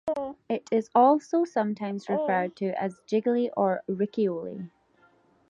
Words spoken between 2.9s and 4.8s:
gigli or riccioli.